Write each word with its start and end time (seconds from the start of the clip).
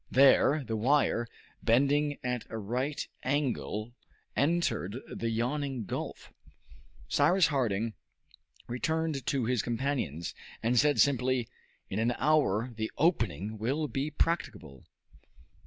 There 0.09 0.63
the 0.63 0.75
wire, 0.75 1.27
bending 1.61 2.17
at 2.23 2.47
a 2.49 2.57
right 2.57 3.07
angle, 3.21 3.93
entered 4.35 4.97
the 5.15 5.29
yawning 5.29 5.85
gulf. 5.85 6.33
Cyrus 7.07 7.45
Harding 7.45 7.93
returned 8.67 9.23
to 9.27 9.45
his 9.45 9.61
companions, 9.61 10.33
and 10.63 10.79
said 10.79 10.99
simply, 10.99 11.47
"In 11.87 11.99
an 11.99 12.15
hour 12.17 12.73
the 12.75 12.89
opening 12.97 13.59
will 13.59 13.87
be 13.87 14.09
practicable." 14.09 14.85